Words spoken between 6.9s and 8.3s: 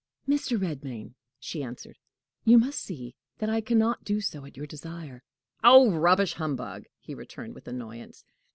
he returned, with annoyance.